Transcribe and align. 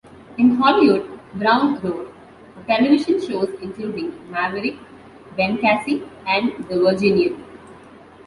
In 0.37 0.55
Hollywood, 0.57 1.19
Browne 1.35 1.75
wrote 1.79 2.11
for 2.55 2.63
television 2.65 3.21
shows 3.21 3.49
including 3.61 4.19
"Maverick", 4.31 4.73
"Ben 5.37 5.59
Casey", 5.59 6.01
and 6.25 6.53
"The 6.67 6.79
Virginian". 6.79 7.37